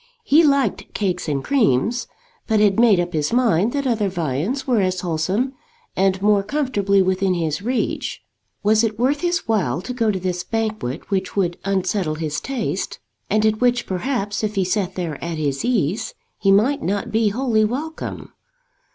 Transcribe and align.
He 0.23 0.43
liked 0.43 0.95
cakes 0.95 1.29
and 1.29 1.43
creams, 1.43 2.07
but 2.47 2.59
had 2.59 2.79
made 2.79 2.99
up 2.99 3.13
his 3.13 3.31
mind 3.31 3.71
that 3.73 3.85
other 3.85 4.09
viands 4.09 4.65
were 4.65 4.81
as 4.81 5.01
wholesome 5.01 5.53
and 5.95 6.19
more 6.23 6.41
comfortably 6.41 7.03
within 7.03 7.35
his 7.35 7.61
reach. 7.61 8.23
Was 8.63 8.83
it 8.83 8.97
worth 8.97 9.21
his 9.21 9.47
while 9.47 9.79
to 9.83 9.93
go 9.93 10.09
to 10.09 10.19
this 10.19 10.43
banquet 10.43 11.11
which 11.11 11.35
would 11.35 11.59
unsettle 11.65 12.15
his 12.15 12.41
taste, 12.41 12.97
and 13.29 13.45
at 13.45 13.61
which 13.61 13.85
perhaps 13.85 14.43
if 14.43 14.55
he 14.55 14.63
sat 14.65 14.95
there 14.95 15.23
at 15.23 15.37
his 15.37 15.63
ease, 15.63 16.15
he 16.39 16.49
might 16.51 16.81
not 16.81 17.11
be 17.11 17.29
wholly 17.29 17.63
welcome? 17.63 18.33